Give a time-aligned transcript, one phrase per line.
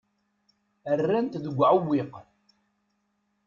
[0.99, 2.13] Rran-t deg uɛewwiq.